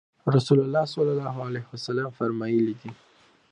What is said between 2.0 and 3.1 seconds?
فرمایلي دي: